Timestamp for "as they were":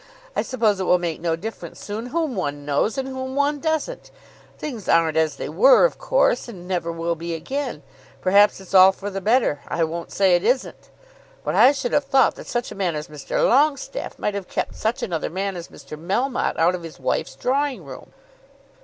5.15-5.85